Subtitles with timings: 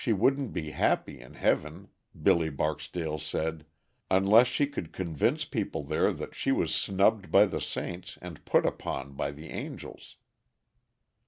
[0.03, 1.89] She wouldn't be happy in heaven,
[2.19, 3.67] Billy Barksdale said,
[4.09, 8.65] unless she could convince people there that she was snubbed by the saints and put
[8.65, 10.15] upon by the angels.